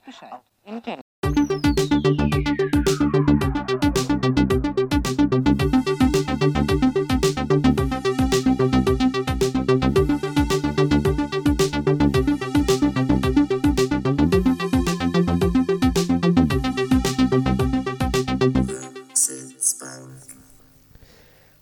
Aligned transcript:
Bescheid. 0.00 0.40
Internet. 0.64 1.04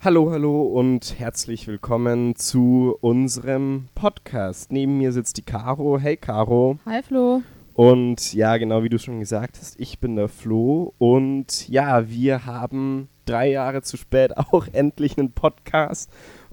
Hallo, 0.00 0.30
hallo 0.30 0.62
und 0.62 1.18
herzlich 1.18 1.66
willkommen 1.66 2.34
zu 2.34 2.96
unserem 3.02 3.88
Podcast. 3.94 4.72
Neben 4.72 4.96
mir 4.96 5.12
sitzt 5.12 5.36
die 5.36 5.42
Caro. 5.42 5.98
Hey 5.98 6.16
Caro. 6.16 6.78
Hi 6.86 7.02
Flo. 7.02 7.42
Und 7.78 8.34
ja, 8.34 8.56
genau 8.56 8.82
wie 8.82 8.88
du 8.88 8.98
schon 8.98 9.20
gesagt 9.20 9.56
hast, 9.60 9.78
ich 9.78 10.00
bin 10.00 10.16
der 10.16 10.26
Flo. 10.26 10.94
Und 10.98 11.68
ja, 11.68 12.10
wir 12.10 12.44
haben 12.44 13.08
drei 13.24 13.52
Jahre 13.52 13.82
zu 13.82 13.96
spät 13.96 14.36
auch 14.36 14.66
endlich 14.72 15.16
einen 15.16 15.30
Podcast 15.30 16.10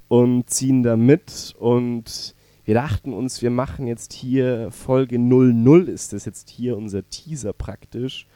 und 0.08 0.48
ziehen 0.52 0.84
da 0.84 0.96
mit. 0.96 1.56
Und 1.58 2.36
wir 2.64 2.76
dachten 2.76 3.12
uns, 3.12 3.42
wir 3.42 3.50
machen 3.50 3.88
jetzt 3.88 4.14
hier 4.14 4.70
Folge 4.70 5.18
00, 5.18 5.90
ist 5.90 6.14
das 6.14 6.26
jetzt 6.26 6.48
hier 6.52 6.78
unser 6.78 7.10
Teaser 7.10 7.54
praktisch. 7.54 8.28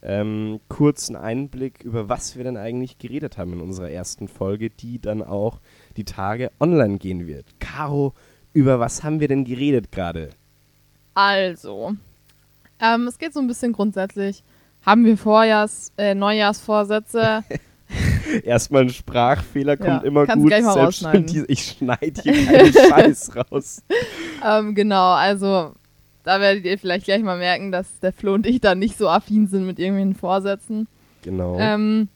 Ähm, 0.00 0.60
kurzen 0.68 1.16
Einblick, 1.16 1.82
über 1.82 2.08
was 2.08 2.36
wir 2.36 2.44
denn 2.44 2.56
eigentlich 2.56 2.98
geredet 2.98 3.36
haben 3.36 3.54
in 3.54 3.60
unserer 3.60 3.90
ersten 3.90 4.28
Folge, 4.28 4.70
die 4.70 5.00
dann 5.00 5.24
auch 5.24 5.58
die 5.96 6.04
Tage 6.04 6.52
online 6.60 6.98
gehen 6.98 7.26
wird. 7.26 7.46
Caro, 7.58 8.14
über 8.52 8.78
was 8.78 9.02
haben 9.02 9.18
wir 9.18 9.26
denn 9.26 9.44
geredet 9.44 9.90
gerade? 9.90 10.30
Also, 11.14 11.96
ähm, 12.80 13.06
es 13.08 13.18
geht 13.18 13.32
so 13.34 13.40
ein 13.40 13.46
bisschen 13.46 13.72
grundsätzlich. 13.72 14.42
Haben 14.84 15.04
wir 15.04 15.16
Vorjahrs-, 15.18 15.92
äh, 15.96 16.14
Neujahrsvorsätze? 16.14 17.42
Erstmal 18.44 18.82
ein 18.82 18.90
Sprachfehler 18.90 19.76
kommt 19.76 19.88
Ja, 19.88 19.98
immer 20.00 20.26
kannst 20.26 20.42
gut. 20.42 20.48
gleich 20.50 20.62
mal 20.62 20.92
selbst 20.92 21.30
die, 21.32 21.44
ich 21.48 21.64
schneide 21.78 22.20
hier 22.22 22.44
keinen 22.46 22.72
Scheiß 22.90 23.32
raus. 23.36 23.82
ähm, 24.44 24.74
genau, 24.74 25.12
also 25.12 25.72
da 26.24 26.38
werdet 26.40 26.64
ihr 26.66 26.78
vielleicht 26.78 27.06
gleich 27.06 27.22
mal 27.22 27.38
merken, 27.38 27.72
dass 27.72 28.00
der 28.00 28.12
Flo 28.12 28.34
und 28.34 28.46
ich 28.46 28.60
da 28.60 28.74
nicht 28.74 28.98
so 28.98 29.08
affin 29.08 29.46
sind 29.46 29.66
mit 29.66 29.78
irgendwelchen 29.78 30.14
Vorsätzen. 30.14 30.86
Genau, 31.22 31.58
Ähm, 31.58 32.08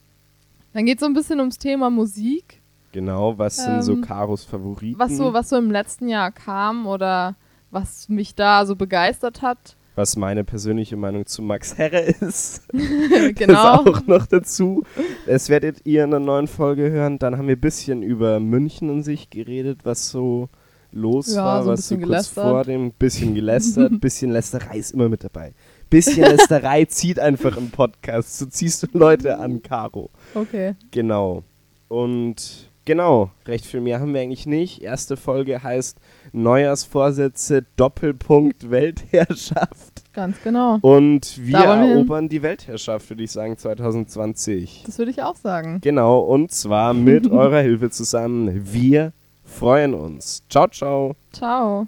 dann 0.73 0.85
geht 0.85 0.97
es 0.97 0.99
so 1.01 1.07
ein 1.07 1.13
bisschen 1.13 1.39
ums 1.39 1.57
Thema 1.57 1.89
Musik. 1.89 2.61
genau. 2.91 3.37
Was 3.39 3.57
sind 3.57 3.83
so 3.83 3.93
ähm, 3.93 4.01
Karos 4.01 4.43
Favoriten? 4.43 4.99
Was 4.99 5.17
so, 5.17 5.33
was 5.33 5.49
so 5.49 5.57
im 5.57 5.71
letzten 5.71 6.07
Jahr 6.07 6.31
kam 6.31 6.85
oder 6.85 7.35
was 7.71 8.07
mich 8.09 8.35
da 8.35 8.65
so 8.67 8.75
begeistert 8.75 9.41
hat. 9.41 9.75
Was 9.95 10.15
meine 10.15 10.43
persönliche 10.43 10.97
Meinung 10.97 11.25
zu 11.25 11.41
Max 11.41 11.77
Herre 11.77 12.01
ist. 12.01 12.63
genau. 13.35 13.83
Das 13.83 13.95
auch 13.95 14.07
noch 14.07 14.25
dazu. 14.25 14.83
Das 15.25 15.49
werdet 15.49 15.85
ihr 15.85 16.03
in 16.03 16.11
der 16.11 16.19
neuen 16.19 16.47
Folge 16.47 16.89
hören. 16.89 17.19
Dann 17.19 17.37
haben 17.37 17.47
wir 17.47 17.55
ein 17.55 17.61
bisschen 17.61 18.03
über 18.03 18.39
München 18.39 18.89
an 18.89 19.03
sich 19.03 19.29
geredet, 19.29 19.81
was 19.83 20.09
so 20.09 20.49
los 20.91 21.33
Ja, 21.35 21.43
war, 21.43 21.63
so 21.63 21.69
was 21.71 21.87
so 21.87 21.95
kurz 21.95 22.07
gelästert. 22.07 22.49
vor 22.49 22.63
dem 22.63 22.91
bisschen 22.91 23.33
gelästert, 23.35 23.99
bisschen 24.01 24.31
Lästerei 24.31 24.77
ist 24.77 24.91
immer 24.91 25.09
mit 25.09 25.23
dabei. 25.23 25.53
Bisschen 25.89 26.23
Lästerei 26.23 26.85
zieht 26.89 27.19
einfach 27.19 27.57
im 27.57 27.71
Podcast. 27.71 28.37
So 28.37 28.45
ziehst 28.45 28.83
du 28.83 28.87
Leute 28.93 29.37
an, 29.37 29.61
Caro. 29.61 30.09
Okay. 30.33 30.75
Genau. 30.91 31.43
Und 31.87 32.71
genau, 32.85 33.31
recht 33.47 33.65
viel 33.65 33.81
mehr 33.81 33.99
haben 33.99 34.13
wir 34.13 34.21
eigentlich 34.21 34.45
nicht. 34.45 34.81
Erste 34.81 35.17
Folge 35.17 35.63
heißt 35.63 35.97
Neujahrsvorsätze 36.31 37.65
Doppelpunkt 37.75 38.69
Weltherrschaft. 38.69 40.03
Ganz 40.13 40.41
genau. 40.43 40.77
Und 40.81 41.39
wir 41.41 41.57
erobern 41.57 42.29
die 42.29 42.43
Weltherrschaft, 42.43 43.09
würde 43.09 43.23
ich 43.23 43.31
sagen, 43.31 43.57
2020. 43.57 44.83
Das 44.85 44.97
würde 44.99 45.11
ich 45.11 45.23
auch 45.23 45.35
sagen. 45.35 45.79
Genau, 45.81 46.19
und 46.19 46.51
zwar 46.51 46.93
mit 46.93 47.27
eurer 47.31 47.61
Hilfe 47.61 47.89
zusammen. 47.89 48.71
Wir 48.71 49.13
freuen 49.43 49.93
uns. 49.93 50.43
Ciao, 50.49 50.67
ciao. 50.67 51.15
Ciao. 51.31 51.87